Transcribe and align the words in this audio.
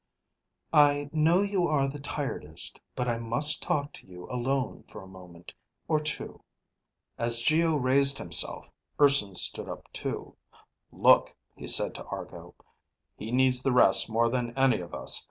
"I 0.73 1.11
know 1.13 1.43
you 1.43 1.67
are 1.67 1.87
the 1.87 1.99
tiredest, 1.99 2.79
but 2.95 3.07
I 3.07 3.19
must 3.19 3.61
talk 3.61 3.93
to 3.93 4.07
you 4.07 4.27
alone 4.31 4.83
for 4.87 5.03
a 5.03 5.07
moment 5.07 5.53
or 5.87 5.99
two." 5.99 6.41
As 7.19 7.39
Geo 7.39 7.75
raised 7.75 8.17
himself, 8.17 8.71
Urson 8.99 9.35
stood 9.35 9.69
up 9.69 9.93
too. 9.93 10.35
"Look," 10.91 11.35
he 11.55 11.67
said 11.67 11.93
to 11.93 12.05
Argo, 12.05 12.55
"he 13.15 13.31
needs 13.31 13.61
the 13.61 13.71
rest 13.73 14.09
more 14.09 14.27
than 14.27 14.57
any 14.57 14.79
of 14.79 14.95
us. 14.95 15.19